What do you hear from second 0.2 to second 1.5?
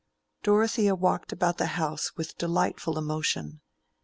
Dorothea walked